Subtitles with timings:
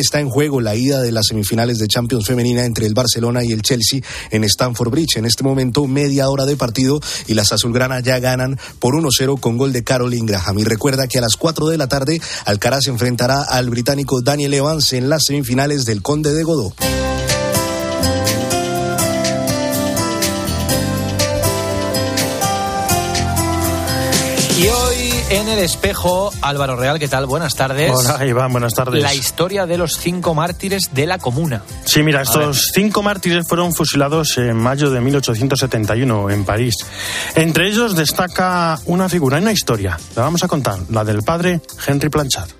[0.00, 3.52] Está en juego la ida de las semifinales de Champions femenina entre el Barcelona y
[3.52, 5.18] el Chelsea en Stamford Bridge.
[5.18, 9.58] En este momento, media hora de partido y las azulgranas ya ganan por 1-0 con
[9.58, 10.58] gol de Caroline Graham.
[10.58, 14.92] Y recuerda que a las 4 de la tarde Alcaraz enfrentará al británico Daniel Evans
[14.94, 16.74] en las semifinales del Conde de Godó.
[25.30, 27.26] En el espejo, Álvaro Real, ¿qué tal?
[27.26, 27.92] Buenas tardes.
[27.94, 29.02] Hola, Iván, buenas tardes.
[29.02, 31.62] La historia de los cinco mártires de la comuna.
[31.84, 36.74] Sí, mira, estos cinco mártires fueron fusilados en mayo de 1871 en París.
[37.36, 39.98] Entre ellos destaca una figura, una historia.
[40.16, 42.50] La vamos a contar, la del padre Henry Planchard.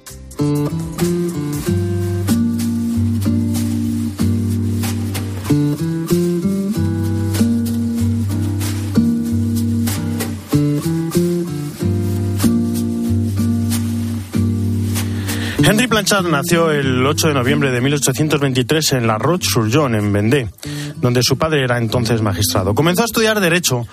[16.00, 20.48] Blanchard nació el 8 de noviembre de 1823 en La Roche-sur-Yon, en Vendée,
[20.96, 22.74] donde su padre era entonces magistrado.
[22.74, 23.86] Comenzó a estudiar Derecho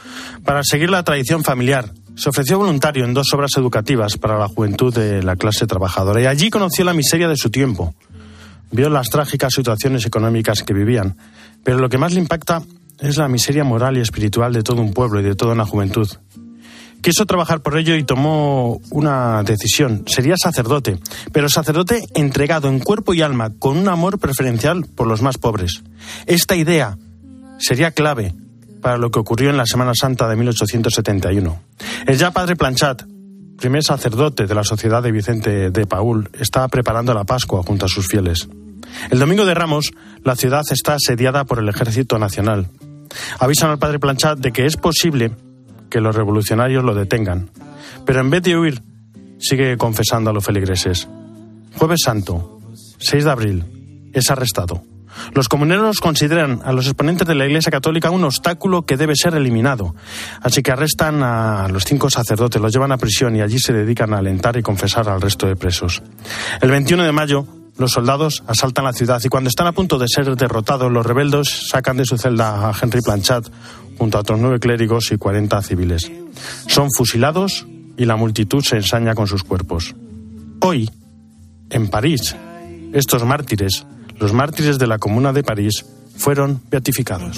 [0.46, 1.92] para seguir la tradición familiar.
[2.16, 6.28] Se ofreció voluntario en dos obras educativas para la juventud de la clase trabajadora y
[6.28, 7.94] allí conoció la miseria de su tiempo.
[8.72, 11.18] Vio las trágicas situaciones económicas que vivían,
[11.66, 12.62] pero lo que más le impacta
[13.02, 16.08] es la miseria moral y espiritual de todo un pueblo y de toda una juventud.
[17.08, 20.04] Quiso trabajar por ello y tomó una decisión.
[20.08, 21.00] Sería sacerdote,
[21.32, 25.84] pero sacerdote entregado en cuerpo y alma, con un amor preferencial por los más pobres.
[26.26, 26.98] Esta idea
[27.60, 28.36] sería clave
[28.82, 31.64] para lo que ocurrió en la Semana Santa de 1871.
[32.08, 33.04] El ya padre Planchat,
[33.58, 37.88] primer sacerdote de la Sociedad de Vicente de Paul, estaba preparando la Pascua junto a
[37.88, 38.50] sus fieles.
[39.10, 39.94] El domingo de Ramos,
[40.26, 42.68] la ciudad está asediada por el Ejército Nacional.
[43.40, 45.32] Avisan al padre Planchat de que es posible
[45.90, 47.50] que los revolucionarios lo detengan.
[48.06, 48.82] Pero en vez de huir,
[49.40, 51.08] sigue confesando a los feligreses.
[51.76, 52.60] Jueves Santo,
[53.00, 54.84] 6 de abril, es arrestado.
[55.34, 59.36] Los comuneros consideran a los exponentes de la Iglesia Católica un obstáculo que debe ser
[59.36, 59.96] eliminado.
[60.42, 64.14] Así que arrestan a los cinco sacerdotes, los llevan a prisión y allí se dedican
[64.14, 66.02] a alentar y confesar al resto de presos.
[66.62, 67.46] El 21 de mayo,
[67.78, 71.68] los soldados asaltan la ciudad y cuando están a punto de ser derrotados, los rebeldes
[71.70, 73.48] sacan de su celda a Henry Planchat
[73.98, 76.12] junto a otros nueve clérigos y cuarenta civiles.
[76.68, 77.66] Son fusilados
[77.98, 79.96] y la multitud se ensaña con sus cuerpos.
[80.62, 80.90] Hoy,
[81.70, 82.36] en París,
[82.94, 83.86] estos mártires,
[84.20, 87.38] los mártires de la Comuna de París, fueron beatificados.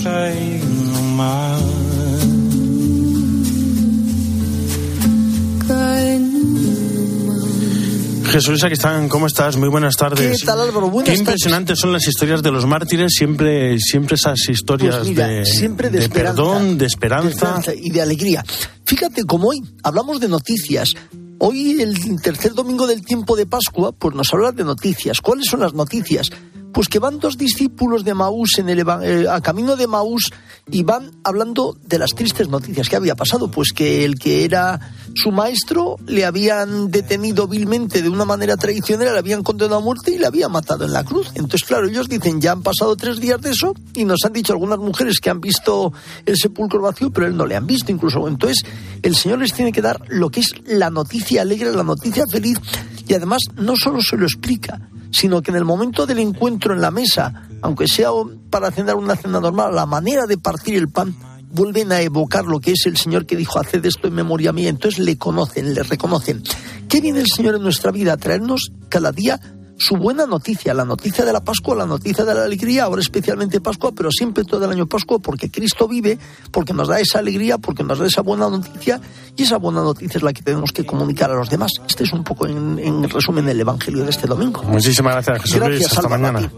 [8.30, 9.58] Jesús Aquistán, ¿cómo estás?
[9.58, 10.40] Muy buenas tardes.
[10.40, 10.90] ¿Qué tal, Álvaro?
[10.90, 15.28] Buenas Qué impresionantes son las historias de los mártires, siempre, siempre esas historias Pues mira,
[15.28, 17.26] de, siempre de, esperanza, perdón, de esperanza.
[17.28, 18.46] de esperanza y de alegría.
[18.86, 20.94] Fíjate como hoy hablamos de noticias.
[21.40, 25.22] Hoy, el tercer domingo del tiempo de Pascua, pues nos habla de noticias.
[25.22, 26.30] ¿Cuáles son las noticias?
[26.74, 30.32] Pues que van dos discípulos de Maús en el, eva- eh, a camino de Maús
[30.72, 32.88] y van hablando de las tristes noticias.
[32.88, 33.50] ¿Qué había pasado?
[33.50, 34.80] Pues que el que era
[35.16, 40.12] su maestro le habían detenido vilmente de una manera traicionera, le habían condenado a muerte
[40.12, 41.30] y le habían matado en la cruz.
[41.34, 44.54] Entonces, claro, ellos dicen, ya han pasado tres días de eso y nos han dicho
[44.54, 45.92] algunas mujeres que han visto
[46.26, 48.28] el sepulcro vacío, pero él no le han visto incluso.
[48.28, 48.64] Entonces,
[49.02, 52.60] el Señor les tiene que dar lo que es la noticia alegre, la noticia feliz
[53.08, 54.80] y además no solo se lo explica,
[55.12, 58.10] sino que en el momento del encuentro en la mesa, aunque sea
[58.50, 61.16] para cenar una cena normal, la manera de partir el pan,
[61.52, 64.70] vuelven a evocar lo que es el Señor que dijo, haced esto en memoria mía.
[64.70, 66.44] Entonces le conocen, le reconocen.
[66.88, 68.14] ¿Qué viene el Señor en nuestra vida?
[68.14, 69.40] A traernos cada día
[69.80, 73.62] su buena noticia, la noticia de la Pascua, la noticia de la alegría, ahora especialmente
[73.62, 76.20] Pascua, pero siempre todo el año Pascua, porque Cristo vive,
[76.52, 79.00] porque nos da esa alegría, porque nos da esa buena noticia,
[79.36, 81.72] y esa buena noticia es la que tenemos que comunicar a los demás.
[81.88, 84.64] Este es un poco, en, en resumen, el Evangelio de este domingo.
[84.64, 85.86] Muchísimas gracias, Jesús Luis.
[85.86, 86.52] Hasta mañana.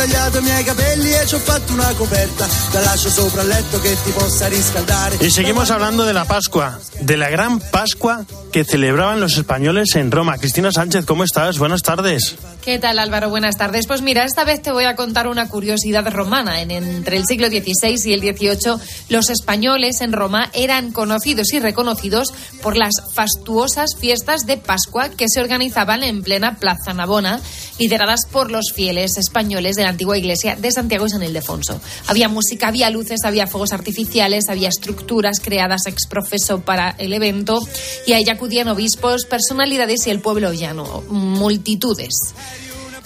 [0.00, 2.46] Tagliato i miei capelli e ci ho fatto una coperta.
[2.70, 5.16] Te lascio sopra il letto che ti possa riscaldare.
[5.20, 10.10] Y seguimos hablando de la Pascua, de la gran Pascua que celebraban los españoles en
[10.10, 10.38] Roma.
[10.38, 11.58] Cristina Sánchez, ¿cómo estás?
[11.58, 12.36] Buenas tardes.
[12.64, 13.30] ¿Qué tal Álvaro?
[13.30, 13.86] Buenas tardes.
[13.86, 16.60] Pues mira, esta vez te voy a contar una curiosidad romana.
[16.60, 18.76] En, entre el siglo XVI y el XVIII,
[19.08, 22.32] los españoles en Roma eran conocidos y reconocidos
[22.62, 27.40] por las fastuosas fiestas de Pascua que se organizaban en plena Plaza Navona,
[27.78, 31.80] lideradas por los fieles españoles de la antigua iglesia de Santiago y San Ildefonso.
[32.06, 37.60] Había música, había luces, había fuegos artificiales, había estructuras creadas ex profeso para el evento
[38.06, 42.34] y a ella acudían obispos, personalidades y el pueblo llano, multitudes.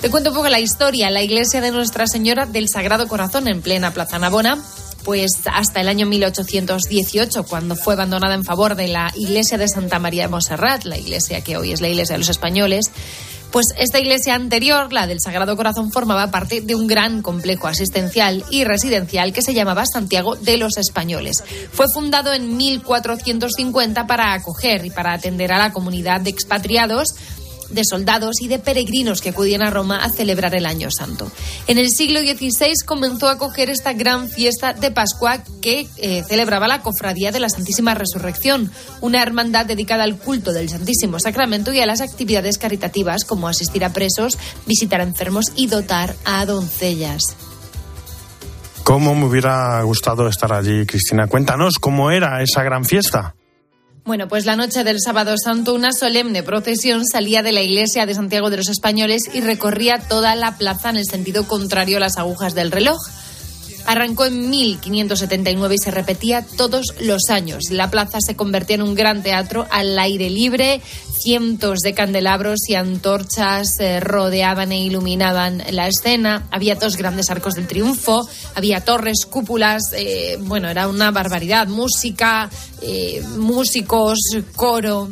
[0.00, 1.10] Te cuento un poco la historia.
[1.10, 4.62] La iglesia de Nuestra Señora del Sagrado Corazón en plena Plaza Navona
[5.04, 9.98] pues hasta el año 1818, cuando fue abandonada en favor de la iglesia de Santa
[9.98, 12.90] María de Montserrat, la iglesia que hoy es la iglesia de los españoles,
[13.54, 18.44] pues esta iglesia anterior, la del Sagrado Corazón, formaba parte de un gran complejo asistencial
[18.50, 21.44] y residencial que se llamaba Santiago de los Españoles.
[21.70, 27.14] Fue fundado en 1450 para acoger y para atender a la comunidad de expatriados
[27.70, 31.30] de soldados y de peregrinos que acudían a Roma a celebrar el Año Santo.
[31.66, 36.68] En el siglo XVI comenzó a acoger esta gran fiesta de Pascua que eh, celebraba
[36.68, 38.70] la Cofradía de la Santísima Resurrección,
[39.00, 43.84] una hermandad dedicada al culto del Santísimo Sacramento y a las actividades caritativas como asistir
[43.84, 47.36] a presos, visitar a enfermos y dotar a doncellas.
[48.84, 51.26] ¿Cómo me hubiera gustado estar allí, Cristina?
[51.26, 53.34] Cuéntanos cómo era esa gran fiesta.
[54.04, 58.14] Bueno, pues la noche del sábado santo una solemne procesión salía de la iglesia de
[58.14, 62.18] Santiago de los Españoles y recorría toda la plaza en el sentido contrario a las
[62.18, 62.98] agujas del reloj.
[63.86, 67.70] Arrancó en 1579 y se repetía todos los años.
[67.70, 70.80] La plaza se convertía en un gran teatro al aire libre.
[71.20, 76.46] Cientos de candelabros y antorchas eh, rodeaban e iluminaban la escena.
[76.50, 79.82] Había dos grandes arcos del triunfo, había torres, cúpulas.
[79.96, 81.66] Eh, bueno, era una barbaridad.
[81.66, 82.50] Música,
[82.82, 84.18] eh, músicos,
[84.54, 85.08] coro.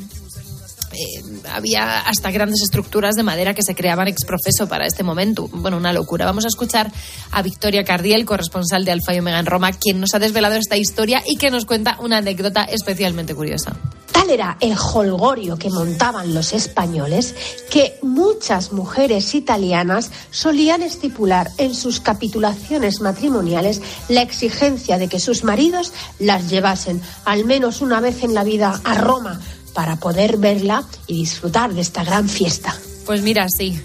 [0.93, 5.49] Eh, había hasta grandes estructuras de madera que se creaban ex profeso para este momento.
[5.49, 6.25] Bueno, una locura.
[6.25, 6.93] Vamos a escuchar
[7.31, 10.77] a Victoria Cardiel, corresponsal de Alfa y Omega en Roma, quien nos ha desvelado esta
[10.77, 13.77] historia y que nos cuenta una anécdota especialmente curiosa.
[14.12, 17.35] Tal era el holgorio que montaban los españoles
[17.71, 25.44] que muchas mujeres italianas solían estipular en sus capitulaciones matrimoniales la exigencia de que sus
[25.44, 29.41] maridos las llevasen al menos una vez en la vida a Roma
[29.75, 32.75] para poder verla y disfrutar de esta gran fiesta.
[33.07, 33.81] Pues mira, sí.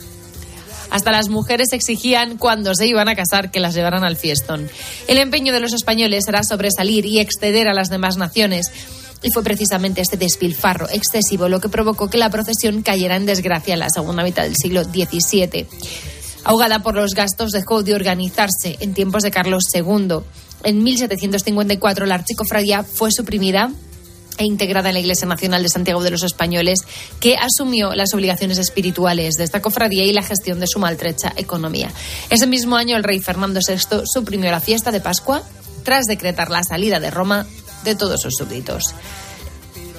[0.89, 4.69] Hasta las mujeres exigían cuando se iban a casar que las llevaran al fiestón.
[5.07, 8.72] El empeño de los españoles era sobresalir y exceder a las demás naciones.
[9.22, 13.74] Y fue precisamente este despilfarro excesivo lo que provocó que la procesión cayera en desgracia
[13.74, 15.68] en la segunda mitad del siglo XVII.
[16.44, 20.19] Ahogada por los gastos, dejó de organizarse en tiempos de Carlos II.
[20.63, 23.72] En 1754 la archicofradía fue suprimida
[24.38, 26.80] e integrada en la Iglesia Nacional de Santiago de los Españoles,
[27.19, 31.92] que asumió las obligaciones espirituales de esta cofradía y la gestión de su maltrecha economía.
[32.30, 35.42] Ese mismo año el rey Fernando VI suprimió la fiesta de Pascua
[35.84, 37.45] tras decretar la salida de Roma
[37.84, 38.94] de todos sus súbditos.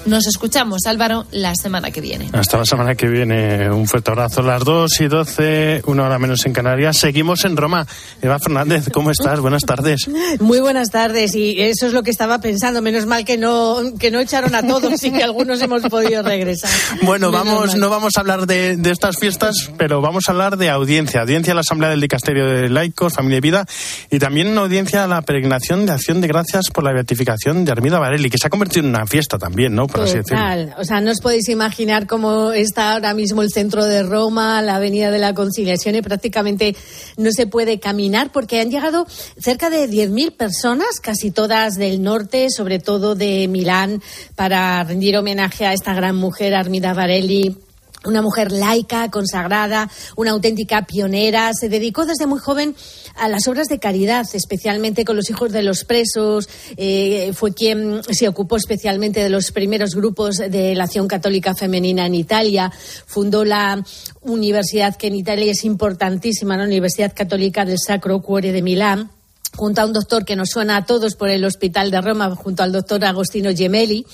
[0.05, 2.29] Nos escuchamos, Álvaro, la semana que viene.
[2.33, 3.69] Hasta la semana que viene.
[3.69, 4.41] Un fuerte abrazo.
[4.41, 6.97] Las 2 y 12, una hora menos en Canarias.
[6.97, 7.85] Seguimos en Roma.
[8.21, 9.39] Eva Fernández, ¿cómo estás?
[9.39, 10.07] Buenas tardes.
[10.39, 11.35] Muy buenas tardes.
[11.35, 12.81] Y eso es lo que estaba pensando.
[12.81, 16.71] Menos mal que no, que no echaron a todos y que algunos hemos podido regresar.
[17.01, 20.69] Bueno, vamos, no vamos a hablar de, de, estas fiestas, pero vamos a hablar de
[20.69, 21.21] audiencia.
[21.21, 23.65] Audiencia a la Asamblea del Dicasterio de Laicos, Familia y Vida.
[24.09, 27.71] Y también una audiencia a la peregrinación de acción de gracias por la beatificación de
[27.71, 29.88] Armida Varelli, que se ha convertido en una fiesta también, ¿no?
[29.91, 30.75] Por así decirlo.
[30.77, 34.75] O sea, no os podéis imaginar cómo está ahora mismo el centro de Roma, la
[34.75, 36.75] Avenida de la Conciliación, y prácticamente
[37.17, 39.07] no se puede caminar porque han llegado
[39.37, 44.01] cerca de 10.000 personas, casi todas del norte, sobre todo de Milán,
[44.35, 47.57] para rendir homenaje a esta gran mujer, Armida Varelli
[48.05, 51.51] una mujer laica, consagrada, una auténtica pionera.
[51.53, 52.75] Se dedicó desde muy joven
[53.15, 56.47] a las obras de caridad, especialmente con los hijos de los presos.
[56.77, 62.05] Eh, fue quien se ocupó especialmente de los primeros grupos de la acción católica femenina
[62.05, 62.71] en Italia.
[63.05, 63.83] Fundó la
[64.21, 69.18] universidad que en Italia es importantísima, la Universidad Católica del Sacro Cuore de Milán
[69.55, 72.63] junto a un doctor que nos suena a todos por el Hospital de Roma, junto
[72.63, 74.05] al doctor Agostino Gemelli,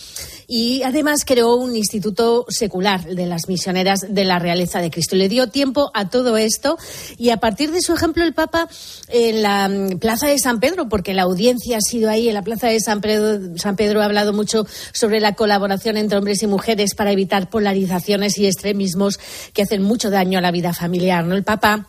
[0.48, 5.16] y además creó un instituto secular de las misioneras de la realeza de Cristo.
[5.16, 6.78] Le dio tiempo a todo esto
[7.18, 8.68] y a partir de su ejemplo el Papa
[9.10, 12.44] en la mm, Plaza de San Pedro, porque la audiencia ha sido ahí, en la
[12.44, 16.48] Plaza de San Pedro, San Pedro ha hablado mucho sobre la colaboración entre hombres y
[16.48, 19.20] mujeres para evitar polarizaciones y extremismos
[19.54, 21.26] que hacen mucho daño a la vida familiar.
[21.26, 21.36] ¿no?
[21.36, 21.88] El Papa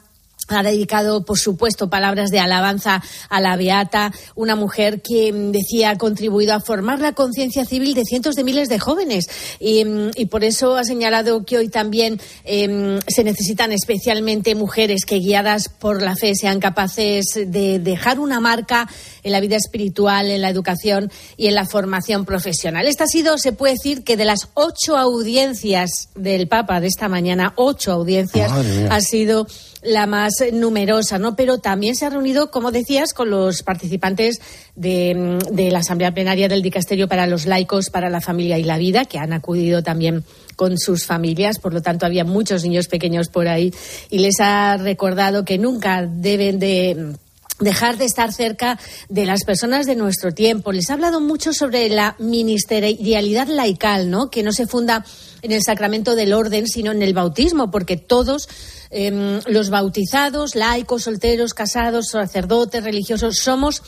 [0.48, 5.90] ha dedicado, por supuesto, palabras de alabanza a la Beata, una mujer que mm, decía
[5.90, 9.26] ha contribuido a formar la conciencia civil de cientos de miles de jóvenes.
[9.58, 15.04] Y, mm, y, por eso ha señalado que hoy también eh, se necesitan especialmente mujeres
[15.04, 18.88] que, guiadas por la fe, sean capaces de dejar una marca
[19.22, 22.86] en la vida espiritual, en la educación y en la formación profesional.
[22.86, 27.08] Esta ha sido, se puede decir, que de las ocho audiencias del Papa de esta
[27.08, 28.52] mañana, ocho audiencias,
[28.90, 29.46] ha sido
[29.86, 31.36] la más numerosa, ¿no?
[31.36, 34.40] Pero también se ha reunido, como decías, con los participantes
[34.74, 38.78] de, de la Asamblea Plenaria del Dicasterio para los Laicos, para la Familia y la
[38.78, 40.24] Vida, que han acudido también
[40.56, 43.72] con sus familias, por lo tanto había muchos niños pequeños por ahí
[44.10, 47.14] y les ha recordado que nunca deben de
[47.58, 50.72] dejar de estar cerca de las personas de nuestro tiempo.
[50.72, 54.30] Les ha hablado mucho sobre la ministerialidad laical, ¿no?
[54.30, 55.04] Que no se funda
[55.42, 58.48] en el sacramento del orden, sino en el bautismo, porque todos
[58.90, 63.82] em, los bautizados, laicos, solteros, casados, sacerdotes, religiosos, somos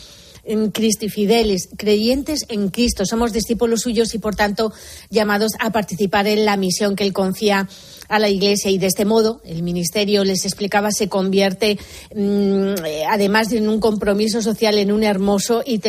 [0.49, 4.73] en Cristi Fidelis, creyentes en Cristo, somos discípulos suyos y por tanto
[5.11, 7.69] llamados a participar en la misión que él confía
[8.09, 8.71] a la Iglesia.
[8.71, 11.79] Y de este modo el ministerio les explicaba se convierte
[12.15, 12.75] mm,
[13.09, 15.81] además de en un compromiso social en un hermoso y,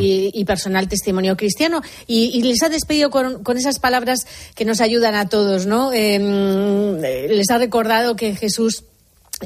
[0.00, 1.82] y, personal testimonio cristiano.
[2.06, 5.92] Y, les ha despedido con, con, esas palabras que nos ayudan a todos, ¿no?
[5.92, 8.84] Em, eh, les ha recordado que Jesús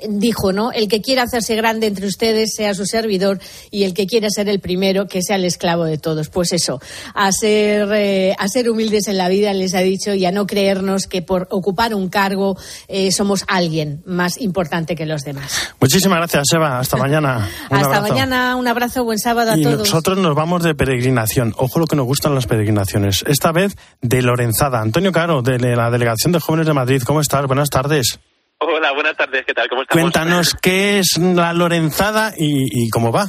[0.08, 0.72] dijo, ¿no?
[0.72, 3.38] El que quiera hacerse grande entre ustedes sea su servidor
[3.70, 6.28] y el que quiera ser el primero que sea el esclavo de todos.
[6.28, 6.80] Pues eso,
[7.14, 10.46] a ser, eh, a ser humildes en la vida les ha dicho y a no
[10.46, 12.56] creernos que por ocupar un cargo
[12.88, 15.74] eh, somos alguien más importante que los demás.
[15.80, 16.78] Muchísimas gracias, Eva.
[16.78, 17.48] Hasta mañana.
[17.70, 18.56] Hasta mañana.
[18.56, 19.78] Un abrazo, buen sábado a y todos.
[19.78, 21.54] Nosotros nos vamos de peregrinación.
[21.56, 23.24] Ojo lo que nos gustan las peregrinaciones.
[23.26, 24.80] Esta vez de Lorenzada.
[24.80, 27.02] Antonio Caro, de la Delegación de Jóvenes de Madrid.
[27.04, 27.46] ¿Cómo estás?
[27.46, 28.18] Buenas tardes.
[28.58, 29.68] Hola, buenas tardes, ¿qué tal?
[29.68, 30.02] ¿Cómo estamos?
[30.02, 33.26] Cuéntanos qué es la Lorenzada y, cómo va.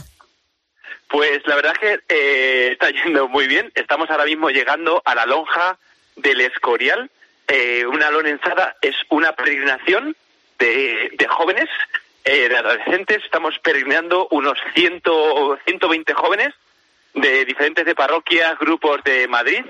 [1.10, 3.72] Pues la verdad es que eh, está yendo muy bien.
[3.76, 5.78] Estamos ahora mismo llegando a la lonja
[6.16, 7.10] del Escorial.
[7.48, 10.16] Eh, una Lorenzada es una peregrinación
[10.58, 11.70] de, jóvenes,
[12.24, 13.24] eh, de adolescentes.
[13.24, 15.02] Estamos peregrinando unos 100,
[15.66, 16.54] 120 jóvenes
[17.14, 19.64] de diferentes de parroquias, grupos de Madrid.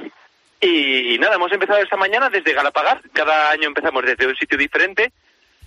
[0.62, 3.02] Y, y nada, hemos empezado esta mañana desde Galapagar.
[3.14, 5.12] Cada año empezamos desde un sitio diferente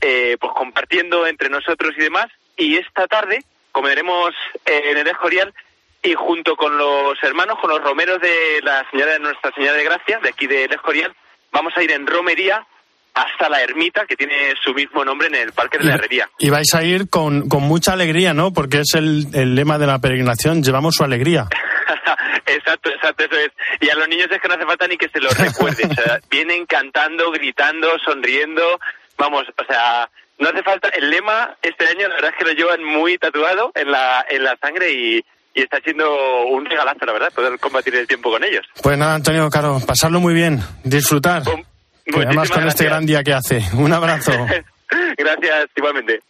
[0.00, 2.26] eh, pues compartiendo entre nosotros y demás.
[2.56, 5.54] Y esta tarde comeremos en el Escorial
[6.02, 9.84] y junto con los hermanos, con los romeros de la Señora de Nuestra Señora de
[9.84, 11.14] Gracia, de aquí del Escorial,
[11.52, 12.66] vamos a ir en romería
[13.14, 16.30] hasta la ermita que tiene su mismo nombre en el Parque de la Herrería.
[16.38, 18.52] Y vais a ir con, con mucha alegría, ¿no?
[18.52, 21.48] Porque es el, el lema de la peregrinación, llevamos su alegría.
[22.46, 23.50] exacto, exacto, eso es.
[23.80, 25.90] Y a los niños es que no hace falta ni que se lo recuerden.
[26.30, 28.78] vienen cantando, gritando, sonriendo,
[29.18, 30.08] vamos, o sea,
[30.38, 30.88] no hace falta.
[30.88, 34.44] El lema este año, la verdad es que lo llevan muy tatuado en la, en
[34.44, 36.06] la sangre y, está siendo
[36.46, 38.64] un regalazo, la verdad, poder combatir el tiempo con ellos.
[38.80, 41.42] Pues nada, Antonio, Caro, pasarlo muy bien, disfrutar.
[41.42, 43.60] Pues, además con este gran día que hace.
[43.74, 44.30] Un abrazo.
[45.18, 46.20] gracias, igualmente.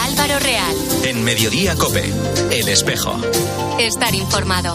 [0.00, 0.74] Álvaro Real.
[1.04, 2.02] En Mediodía Cope,
[2.50, 3.20] El Espejo.
[3.78, 4.74] Estar informado.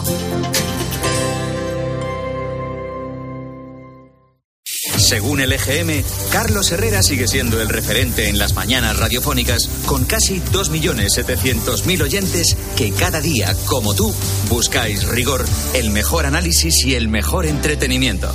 [5.08, 10.38] Según el EGM, Carlos Herrera sigue siendo el referente en las mañanas radiofónicas con casi
[10.52, 14.14] 2.700.000 oyentes que cada día, como tú,
[14.50, 18.34] buscáis rigor, el mejor análisis y el mejor entretenimiento.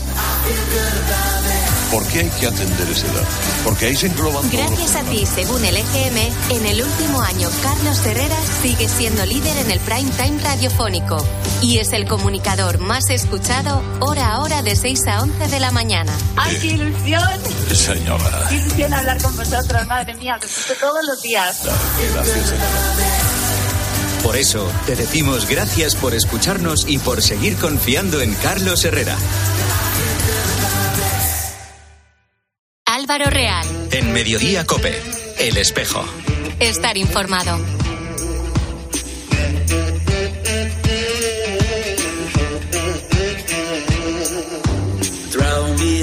[1.93, 3.27] ¿Por qué hay que atender ese dato?
[3.63, 6.17] Porque ahí se engloban Gracias a ti, según el EGM,
[6.49, 11.23] en el último año Carlos Herrera sigue siendo líder en el prime time radiofónico
[11.61, 15.69] y es el comunicador más escuchado hora a hora de 6 a 11 de la
[15.69, 16.11] mañana.
[16.35, 17.39] ¡Ay, qué ilusión!
[17.71, 18.47] Señora.
[18.49, 21.61] Qué ilusión hablar con vosotros, madre mía, lo escucho todos los días.
[22.11, 23.23] Gracias, señora.
[24.23, 29.15] Por eso, te decimos gracias por escucharnos y por seguir confiando en Carlos Herrera.
[33.03, 33.67] Álvaro Real.
[33.91, 34.97] En Mediodía Cope,
[35.37, 36.05] El Espejo.
[36.61, 37.59] Estar informado.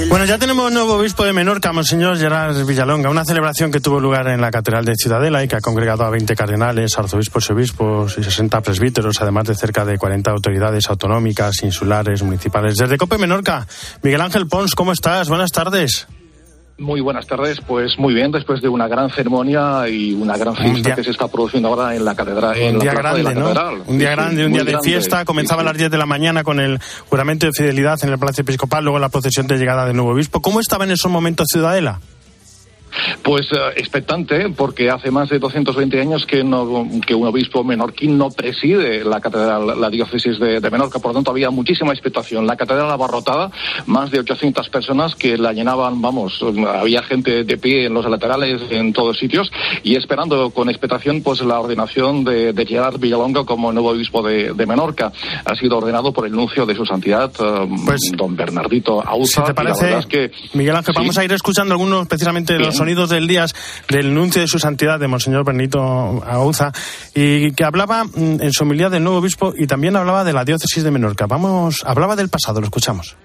[0.09, 4.27] Bueno, ya tenemos nuevo obispo de Menorca, Monseñor Gerard Villalonga, una celebración que tuvo lugar
[4.27, 8.17] en la Catedral de Ciudadela y que ha congregado a 20 cardenales, arzobispos y obispos
[8.19, 12.75] y 60 presbíteros, además de cerca de 40 autoridades autonómicas, insulares, municipales.
[12.75, 13.65] Desde Cope Menorca,
[14.03, 15.29] Miguel Ángel Pons, ¿cómo estás?
[15.29, 16.07] Buenas tardes.
[16.81, 20.95] Muy buenas tardes, pues muy bien, después de una gran ceremonia y una gran fiesta
[20.95, 22.57] que se está produciendo ahora en la catedral.
[22.73, 23.53] Un día grande, ¿no?
[23.85, 25.23] Un día grande, un día de fiesta.
[25.23, 28.41] Comenzaba a las 10 de la mañana con el juramento de fidelidad en el Palacio
[28.41, 30.41] Episcopal, luego la procesión de llegada del nuevo obispo.
[30.41, 31.99] ¿Cómo estaba en esos momentos Ciudadela?
[33.23, 38.17] Pues eh, expectante, porque hace más de 220 años que, no, que un obispo menorquín
[38.17, 42.47] no preside la catedral, la diócesis de, Menorca, por lo tanto había muchísima expectación.
[42.47, 43.51] La catedral abarrotada,
[43.87, 48.61] más de 800 personas que la llenaban, vamos, había gente de pie en los laterales,
[48.69, 49.51] en todos sitios,
[49.83, 54.53] y esperando con expectación pues la ordenación de, de Gerard Villalonga como nuevo obispo de,
[54.65, 55.11] Menorca.
[55.43, 59.43] Ha sido ordenado por el nuncio de su santidad, eh, pues, don Bernardito Auza.
[59.43, 63.53] te parece, que, Miguel Ángel, vamos a ir escuchando algunos, precisamente, los Sonidos del Días
[63.89, 66.71] del nuncio de su santidad de Monseñor Benito Auza
[67.13, 70.43] y que hablaba mm, en su humildad del nuevo obispo y también hablaba de la
[70.43, 71.27] diócesis de Menorca.
[71.27, 73.15] Vamos, hablaba del pasado, lo escuchamos.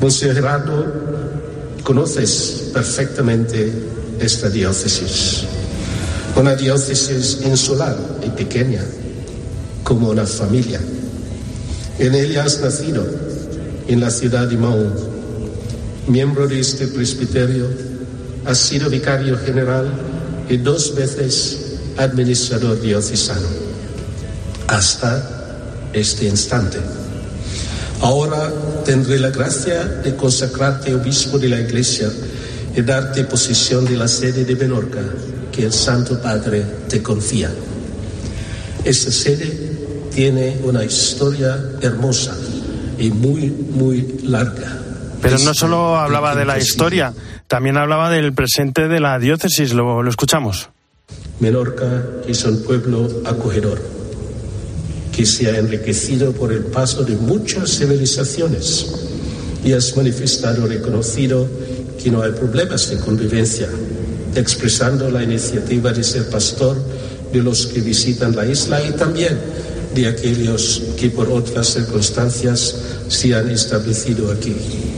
[0.00, 0.94] Monseñor Gerardo,
[1.82, 3.70] conoces perfectamente
[4.20, 5.44] esta diócesis.
[6.34, 7.94] Una diócesis insular
[8.26, 8.80] y pequeña,
[9.82, 10.80] como una familia.
[11.98, 13.06] En ella has nacido,
[13.86, 14.98] en la ciudad de Mount.
[16.08, 17.83] Miembro de este presbiterio,
[18.46, 19.90] has sido vicario general
[20.48, 23.46] y dos veces administrador diocesano.
[24.66, 26.78] Hasta este instante.
[28.00, 28.52] Ahora
[28.84, 32.10] tendré la gracia de consacrarte obispo de la Iglesia
[32.76, 35.00] y darte posesión de la sede de Menorca
[35.52, 37.50] que el Santo Padre te confía.
[38.84, 39.74] Esta sede
[40.12, 42.36] tiene una historia hermosa
[42.98, 44.83] y muy, muy larga.
[45.24, 47.14] Pero no solo hablaba de la historia,
[47.48, 50.68] también hablaba del presente de la diócesis, lo, lo escuchamos.
[51.40, 53.80] Menorca es un pueblo acogedor.
[55.10, 58.92] Que se ha enriquecido por el paso de muchas civilizaciones
[59.64, 61.48] y has manifestado reconocido
[62.02, 63.68] que no hay problemas de convivencia,
[64.34, 66.76] expresando la iniciativa de ser pastor
[67.32, 69.38] de los que visitan la isla y también
[69.94, 72.76] de aquellos que por otras circunstancias
[73.08, 74.54] se han establecido aquí,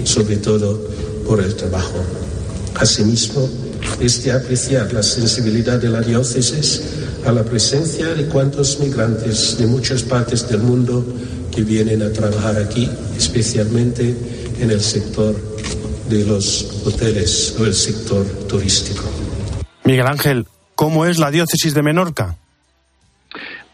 [0.06, 0.80] sobre todo
[1.26, 2.02] por el trabajo.
[2.76, 3.48] Asimismo,
[4.00, 6.82] es de apreciar la sensibilidad de la diócesis
[7.24, 11.04] a la presencia de cuantos migrantes de muchas partes del mundo
[11.54, 14.14] que vienen a trabajar aquí, especialmente
[14.60, 15.34] en el sector
[16.08, 19.04] de los hoteles o el sector turístico.
[19.84, 22.36] Miguel Ángel, ¿cómo es la diócesis de Menorca?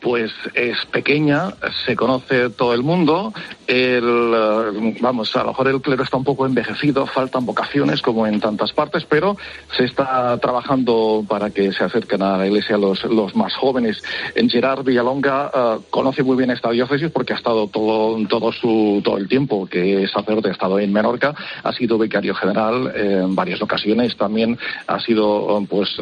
[0.03, 1.55] pues es pequeña,
[1.87, 3.33] se conoce todo el mundo,
[3.75, 8.41] eh, vamos, a lo mejor el clero está un poco envejecido, faltan vocaciones como en
[8.41, 9.37] tantas partes, pero
[9.77, 14.03] se está trabajando para que se acerquen a la iglesia los, los más jóvenes.
[14.35, 19.01] En Gerard Villalonga uh, conoce muy bien esta diócesis porque ha estado todo, todo, su,
[19.05, 23.35] todo el tiempo que es sacerdote, ha estado en Menorca, ha sido becario general en
[23.35, 25.97] varias ocasiones, también ha sido pues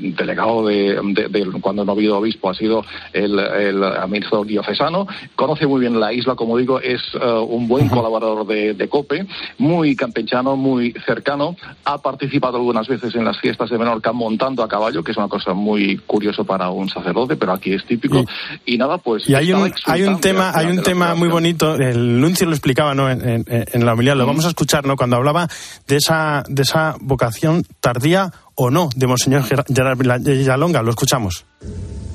[0.00, 5.06] delegado de, de, de, cuando no ha habido obispo, ha sido el el administrador diocesano,
[5.34, 9.26] conoce muy bien la isla, como digo, es uh, un buen colaborador de, de, COPE,
[9.58, 14.68] muy campechano, muy cercano, ha participado algunas veces en las fiestas de Menorca montando a
[14.68, 18.24] caballo, que es una cosa muy curiosa para un sacerdote, pero aquí es típico,
[18.66, 19.28] y, y nada, pues...
[19.28, 22.94] Y hay un, hay un tema, hay un tema muy bonito, el nuncio lo explicaba
[22.94, 23.10] ¿no?
[23.10, 24.96] en, en, en la humildad, lo vamos a escuchar, ¿no?
[24.96, 25.48] cuando hablaba
[25.86, 31.44] de esa, de esa vocación tardía o no de Monseñor Gerard Villalonga, lo escuchamos.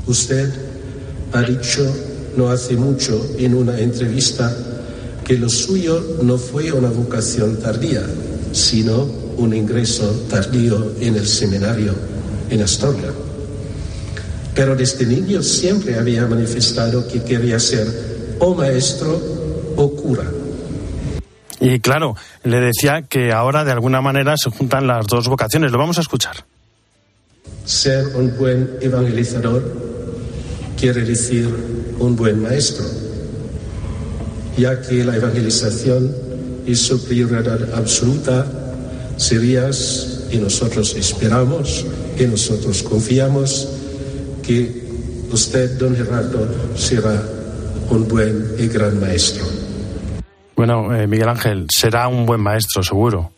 [0.06, 0.54] Usted
[1.34, 1.84] ha dicho
[2.38, 4.56] no hace mucho en una entrevista
[5.28, 8.02] que lo suyo no fue una vocación tardía,
[8.54, 9.04] sino
[9.36, 11.94] un ingreso tardío en el seminario
[12.50, 13.10] en Astorga.
[14.56, 19.20] Pero desde niño siempre había manifestado que quería ser o maestro
[19.76, 20.24] o cura.
[21.60, 25.74] Y claro, le decía que ahora de alguna manera se juntan las dos vocaciones.
[25.74, 26.46] Lo vamos a escuchar.
[27.66, 29.62] Ser un buen evangelizador
[30.80, 31.54] quiere decir
[32.00, 32.86] un buen maestro,
[34.58, 36.14] ya que la evangelización
[36.66, 38.46] es su prioridad absoluta,
[39.16, 41.86] serías y nosotros esperamos
[42.20, 43.70] y nosotros confiamos
[44.46, 44.88] que
[45.32, 47.22] usted, don Gerardo, será
[47.90, 49.46] un buen y gran maestro.
[50.56, 53.37] Bueno, eh, Miguel Ángel, será un buen maestro, seguro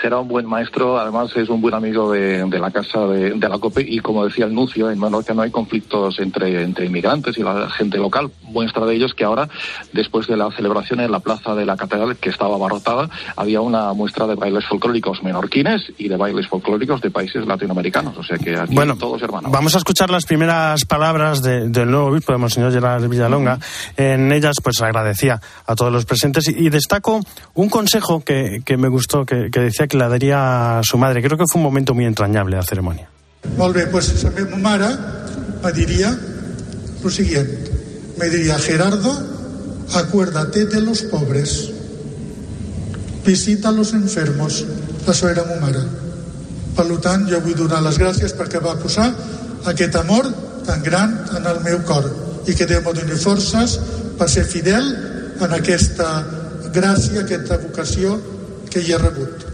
[0.00, 3.48] será un buen maestro, además es un buen amigo de, de la casa de, de,
[3.48, 7.38] la COPE y como decía el Nuncio, en Menorca no hay conflictos entre, entre inmigrantes
[7.38, 8.30] y la gente local.
[8.42, 9.48] Muestra de ellos que ahora,
[9.92, 13.92] después de la celebración en la plaza de la catedral, que estaba abarrotada, había una
[13.92, 18.16] muestra de bailes folclóricos menorquines y de bailes folclóricos de países latinoamericanos.
[18.16, 19.50] O sea que aquí bueno, todos hermanos.
[19.50, 23.54] Vamos a escuchar las primeras palabras de, del nuevo obispo de Monseñor Gerard Villalonga.
[23.54, 24.14] Uh -huh.
[24.14, 27.20] En ellas, pues agradecía a todos los presentes y, y destaco
[27.54, 31.22] un consejo que, que me gustó, que, que decía que le daría a su madre.
[31.22, 33.08] Creo que fue un momento muy entrañable la ceremonia.
[33.56, 34.88] Molt bé, pues la meva mare
[35.62, 36.16] me diria
[37.02, 37.70] lo siguiente.
[38.18, 39.12] Me diría, Gerardo,
[39.94, 41.70] acuérdate de los pobres.
[43.24, 44.64] Visita a los enfermos.
[45.06, 45.84] La seva era ma mare.
[46.76, 49.06] Per tant, jo vull donar les gràcies perquè va posar
[49.70, 50.26] aquest amor
[50.66, 52.04] tan gran en el meu cor
[52.46, 53.78] i que Déu me doni forces
[54.18, 54.84] per ser fidel
[55.40, 56.10] en aquesta
[56.74, 58.18] gràcia, aquesta vocació
[58.70, 59.45] que hi he rebut.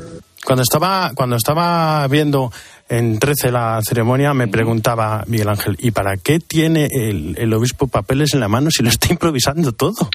[0.44, 2.50] Cuando estaba, cuando estaba viendo
[2.88, 7.87] en 13 la ceremonia, me preguntaba Miguel Ángel, ¿y para qué tiene el, el obispo
[7.87, 10.09] papeles en la mano si lo está improvisando todo?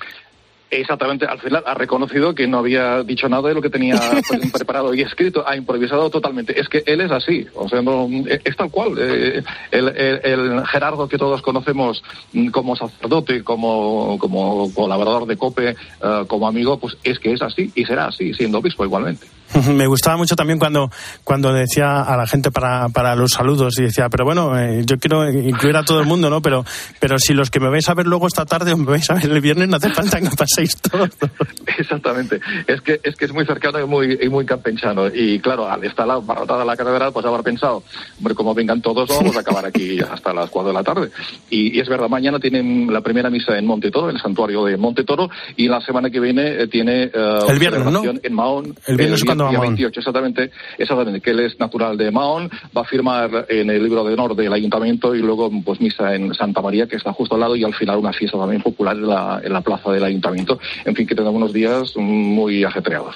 [0.69, 3.95] Exactamente, al final ha reconocido que no había dicho nada de lo que tenía
[4.53, 6.59] preparado y escrito, ha improvisado totalmente.
[6.59, 8.97] Es que él es así, o sea, no, es tal cual.
[8.99, 15.37] Eh, el, el, el, Gerardo que todos conocemos mm, como sacerdote, como, como colaborador de
[15.37, 19.25] COPE, uh, como amigo, pues es que es así y será así, siendo obispo igualmente.
[19.73, 20.89] Me gustaba mucho también cuando,
[21.23, 24.97] cuando decía a la gente para, para los saludos y decía, pero bueno, eh, yo
[24.97, 26.41] quiero incluir a todo el mundo, ¿no?
[26.41, 26.65] Pero,
[26.99, 29.15] pero si los que me vais a ver luego esta tarde o me vais a
[29.15, 31.09] ver el viernes, no hace falta que paséis todos.
[31.77, 32.39] Exactamente.
[32.65, 35.07] Es que, es que es muy cercano y muy, y muy campechano.
[35.07, 37.83] Y claro, al estar la barrotada la catedral, pues haber pensado,
[38.17, 41.09] hombre, como vengan todos, vamos a acabar aquí hasta las 4 de la tarde.
[41.49, 44.65] Y, y es verdad, mañana tienen la primera misa en Monte Toro, en el santuario
[44.65, 48.03] de Monte Toro, y la semana que viene eh, tiene uh, el viernes, ¿no?
[48.03, 48.75] en Mahón.
[48.85, 52.85] El viernes el, día 28, exactamente, exactamente, que él es natural de Mahón, va a
[52.85, 56.87] firmar en el libro de honor del ayuntamiento y luego pues misa en Santa María,
[56.87, 59.53] que está justo al lado, y al final una fiesta también popular en la, en
[59.53, 60.59] la plaza del ayuntamiento.
[60.85, 63.15] En fin, que tenemos unos días muy ajetreados.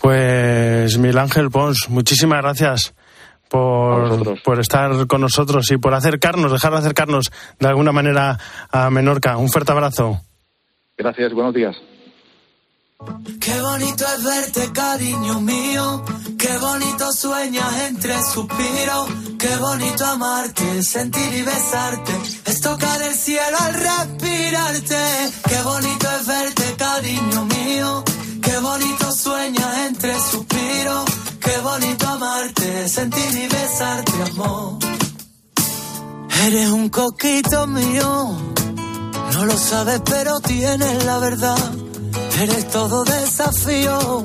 [0.00, 2.94] Pues Miguel Ángel Pons, muchísimas gracias.
[3.48, 8.38] Por, por, estar con nosotros y por acercarnos, dejar de acercarnos de alguna manera
[8.70, 9.38] a Menorca.
[9.38, 10.20] Un fuerte abrazo.
[10.98, 11.74] Gracias, buenos días.
[13.40, 16.04] Qué bonito es verte, cariño mío.
[16.36, 19.08] Qué bonito sueñas entre suspiros.
[19.38, 22.12] Qué bonito amarte, sentir y besarte.
[22.46, 24.96] Es tocar el cielo al respirarte.
[25.48, 28.04] Qué bonito es verte, cariño mío.
[28.42, 31.04] Qué bonito sueñas entre suspiros.
[31.40, 34.78] Qué bonito amarte, sentir y besarte, amor.
[36.46, 38.36] Eres un coquito mío.
[39.34, 41.87] No lo sabes, pero tienes la verdad.
[42.40, 44.24] Eres todo desafío,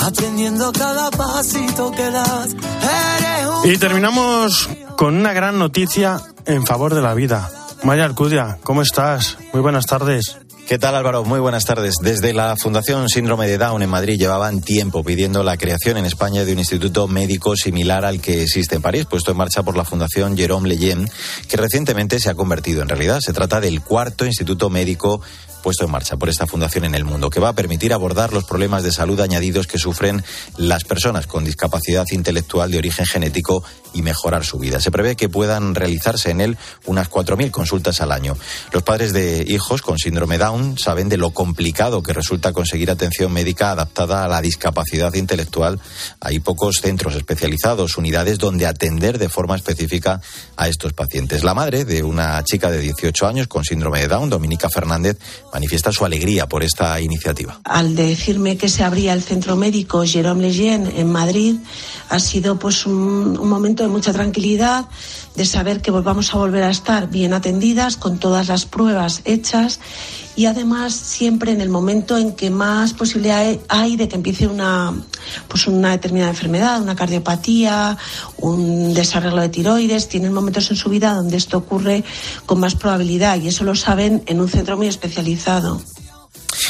[0.00, 2.48] aprendiendo cada pasito que das.
[2.50, 7.48] Eres un y terminamos con una gran noticia en favor de la vida.
[7.84, 9.38] Maya Alcudia, ¿cómo estás?
[9.52, 10.36] Muy buenas tardes.
[10.66, 11.22] ¿Qué tal Álvaro?
[11.22, 11.94] Muy buenas tardes.
[12.02, 16.44] Desde la Fundación Síndrome de Down en Madrid llevaban tiempo pidiendo la creación en España
[16.44, 19.84] de un instituto médico similar al que existe en París, puesto en marcha por la
[19.84, 21.08] Fundación Jérôme Lejeune,
[21.48, 23.20] que recientemente se ha convertido en realidad.
[23.20, 25.20] Se trata del cuarto instituto médico
[25.66, 28.44] puesto en marcha por esta fundación en el mundo, que va a permitir abordar los
[28.44, 30.22] problemas de salud añadidos que sufren
[30.56, 34.80] las personas con discapacidad intelectual de origen genético y mejorar su vida.
[34.80, 38.36] Se prevé que puedan realizarse en él unas 4.000 consultas al año.
[38.70, 43.32] Los padres de hijos con síndrome Down saben de lo complicado que resulta conseguir atención
[43.32, 45.80] médica adaptada a la discapacidad intelectual.
[46.20, 50.20] Hay pocos centros especializados, unidades donde atender de forma específica
[50.56, 51.44] a estos pacientes.
[51.44, 55.18] La madre de una chica de 18 años con síndrome de Down, Dominica Fernández,
[55.52, 57.60] manifiesta su alegría por esta iniciativa.
[57.64, 61.56] Al decirme que se abría el centro médico Jérôme Lejeune en Madrid,
[62.08, 64.86] ha sido pues un momento de mucha tranquilidad,
[65.36, 69.80] de saber que vamos a volver a estar bien atendidas, con todas las pruebas hechas
[70.34, 74.94] y además siempre en el momento en que más posibilidad hay de que empiece una,
[75.48, 77.96] pues una determinada enfermedad, una cardiopatía,
[78.38, 82.04] un desarreglo de tiroides, tienen momentos en su vida donde esto ocurre
[82.44, 85.80] con más probabilidad y eso lo saben en un centro muy especializado.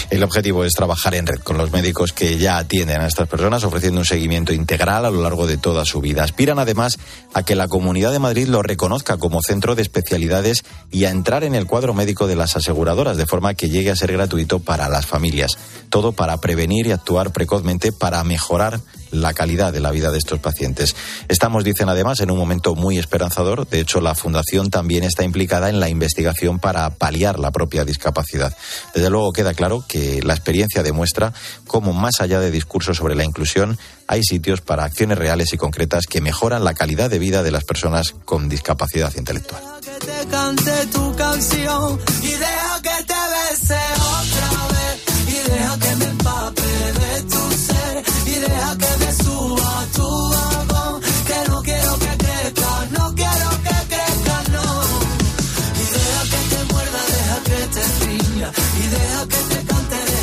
[0.09, 3.65] El objetivo es trabajar en red con los médicos que ya atienden a estas personas,
[3.65, 6.23] ofreciendo un seguimiento integral a lo largo de toda su vida.
[6.23, 6.99] Aspiran además
[7.35, 11.43] a que la Comunidad de Madrid lo reconozca como centro de especialidades y a entrar
[11.43, 14.89] en el cuadro médico de las aseguradoras, de forma que llegue a ser gratuito para
[14.89, 15.59] las familias.
[15.91, 20.39] Todo para prevenir y actuar precozmente para mejorar la calidad de la vida de estos
[20.41, 20.97] pacientes.
[21.29, 23.69] Estamos, dicen además, en un momento muy esperanzador.
[23.69, 28.57] De hecho, la Fundación también está implicada en la investigación para paliar la propia discapacidad.
[28.95, 31.33] Desde luego queda claro que la experiencia demuestra
[31.67, 36.07] cómo, más allá de discursos sobre la inclusión, hay sitios para acciones reales y concretas
[36.07, 39.63] que mejoran la calidad de vida de las personas con discapacidad intelectual.
[39.83, 40.27] Que te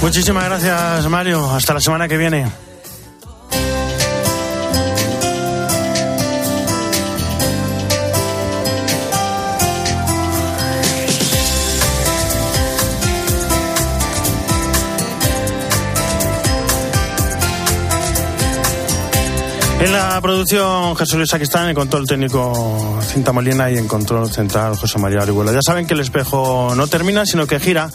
[0.03, 1.49] Muchísimas gracias, Mario.
[1.49, 2.45] Hasta la semana que viene.
[19.79, 24.75] En la producción Jesús Luis Aquistán, en control técnico Cinta Molina y en control central
[24.75, 25.53] José María Orihuela.
[25.53, 27.89] Ya saben que el espejo no termina, sino que gira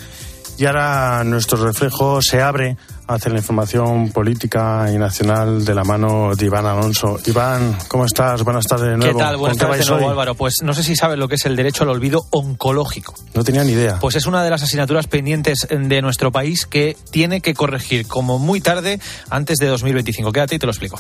[0.58, 6.34] y ahora nuestro reflejo se abre hace la información política y nacional de la mano
[6.34, 7.18] de Iván Alonso.
[7.26, 8.42] Iván, ¿cómo estás?
[8.42, 9.16] Buenas tardes de nuevo.
[9.16, 9.36] ¿Qué tal?
[9.36, 10.10] Buenas ¿Con qué tardes de nuevo?
[10.10, 10.34] Álvaro.
[10.34, 13.14] Pues no sé si sabes lo que es el derecho al olvido oncológico.
[13.34, 13.98] No tenía ni idea.
[14.00, 18.38] Pues es una de las asignaturas pendientes de nuestro país que tiene que corregir como
[18.38, 20.32] muy tarde antes de 2025.
[20.32, 20.98] Quédate y te lo explico.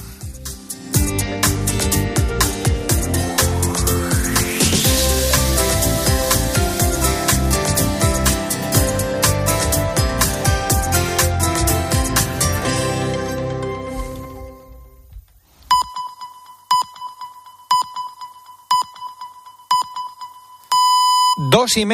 [21.68, 21.86] Dos y.